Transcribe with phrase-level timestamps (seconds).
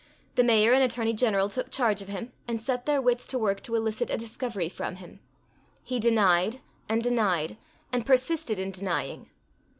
[0.33, 3.61] The Mayor and Attorney Gen'l took charge of him, and set their wits to work
[3.61, 5.19] to elicit a discovery from him.
[5.83, 7.55] He denied, and denied,
[7.93, 9.29] and persisted in denying.